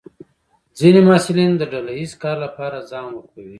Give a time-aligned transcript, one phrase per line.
[0.77, 3.49] ځینې محصلین د ډله ییز کار لپاره ځان وقفوي.